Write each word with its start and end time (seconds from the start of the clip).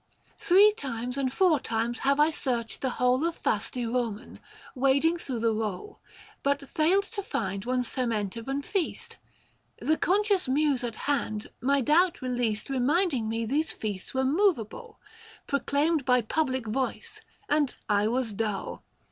Three 0.39 0.71
times 0.71 1.15
and 1.15 1.31
four 1.31 1.59
times 1.59 1.99
have 1.99 2.19
I 2.19 2.31
searched 2.31 2.81
the 2.81 2.89
whole 2.97 3.23
Of 3.23 3.35
Fasti 3.39 3.83
Eoman, 3.83 4.39
wading 4.73 5.17
through 5.17 5.41
the 5.41 5.53
roll, 5.53 5.99
But 6.41 6.67
failed 6.67 7.03
to 7.03 7.21
find 7.21 7.65
one 7.65 7.83
Sementivan 7.83 8.65
feast. 8.65 9.17
The 9.77 9.97
conscious 9.99 10.47
Muse 10.47 10.83
at 10.83 10.95
hand, 11.05 11.51
my 11.61 11.81
doubt 11.81 12.19
released, 12.19 12.65
710 12.65 13.21
Keminding 13.21 13.27
me 13.29 13.45
these 13.45 13.71
feasts 13.71 14.15
were 14.15 14.25
moveable, 14.25 14.99
Proclaimed 15.45 16.03
by 16.03 16.21
public 16.21 16.65
voice, 16.65 17.21
and 17.47 17.75
I 17.87 18.07
was 18.07 18.33
dull. 18.33 18.83